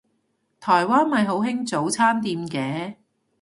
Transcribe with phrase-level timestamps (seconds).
[0.59, 2.95] 台灣咪好興早餐店嘅